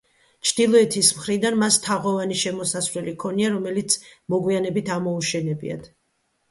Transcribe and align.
ჩრდილოეთის 0.51 1.11
მხრიდან 1.17 1.57
მას 1.65 1.77
თაღოვანი 1.85 2.39
შემოსასვლელი 2.45 3.15
ჰქონია, 3.19 3.53
რომელიც 3.59 4.01
მოგვიანებით 4.37 4.93
ამოუშენებიათ. 4.99 5.93